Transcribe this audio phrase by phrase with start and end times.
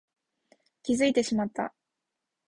[0.81, 1.75] 気づいてしまった